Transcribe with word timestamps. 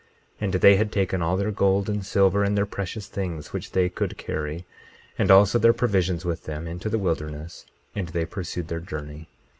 22:12 0.39 0.41
And 0.45 0.53
they 0.53 0.75
had 0.77 0.91
taken 0.91 1.21
all 1.21 1.37
their 1.37 1.51
gold, 1.51 1.87
and 1.87 2.03
silver, 2.03 2.43
and 2.43 2.57
their 2.57 2.65
precious 2.65 3.05
things, 3.05 3.53
which 3.53 3.73
they 3.73 3.87
could 3.87 4.17
carry, 4.17 4.65
and 5.19 5.29
also 5.29 5.59
their 5.59 5.73
provisions 5.73 6.25
with 6.25 6.45
them, 6.45 6.67
into 6.67 6.89
the 6.89 6.97
wilderness; 6.97 7.67
and 7.93 8.07
they 8.09 8.25
pursued 8.25 8.67
their 8.67 8.79
journey. 8.79 9.29